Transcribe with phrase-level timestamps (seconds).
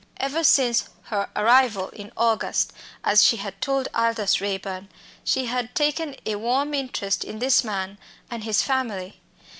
[0.17, 4.89] Ever since her arrival in August, as she had told Aldous Raeburn,
[5.23, 9.21] she had taken a warm interest in this man and his family.